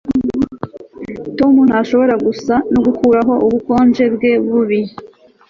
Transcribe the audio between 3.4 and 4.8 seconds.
ubukonje bwe bubi